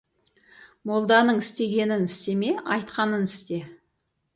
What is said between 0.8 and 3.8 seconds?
Молданың істегенін істеме, айтқанын істе.